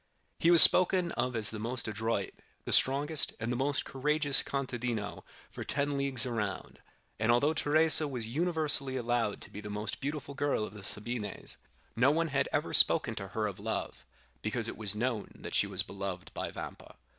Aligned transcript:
He 0.39 0.49
was 0.49 0.63
spoken 0.63 1.11
of 1.11 1.35
as 1.35 1.51
the 1.51 1.59
most 1.59 1.87
adroit, 1.87 2.33
the 2.65 2.73
strongest, 2.73 3.33
and 3.39 3.51
the 3.51 3.55
most 3.55 3.85
courageous 3.85 4.41
contadino 4.41 5.23
for 5.51 5.63
ten 5.63 5.95
leagues 5.95 6.25
around; 6.25 6.79
and 7.19 7.31
although 7.31 7.53
Teresa 7.53 8.07
was 8.07 8.25
universally 8.25 8.97
allowed 8.97 9.41
to 9.41 9.51
be 9.51 9.61
the 9.61 9.69
most 9.69 9.99
beautiful 9.99 10.33
girl 10.33 10.65
of 10.65 10.73
the 10.73 10.81
Sabines, 10.81 11.57
no 11.95 12.09
one 12.09 12.29
had 12.29 12.49
ever 12.51 12.73
spoken 12.73 13.13
to 13.13 13.27
her 13.27 13.45
of 13.45 13.59
love, 13.59 14.03
because 14.41 14.67
it 14.67 14.75
was 14.75 14.95
known 14.95 15.29
that 15.35 15.53
she 15.53 15.67
was 15.67 15.83
beloved 15.83 16.33
by 16.33 16.49
Vampa. 16.49 16.95